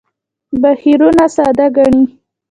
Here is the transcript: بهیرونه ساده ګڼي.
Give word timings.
بهیرونه 0.61 1.25
ساده 1.35 1.67
ګڼي. 1.75 2.03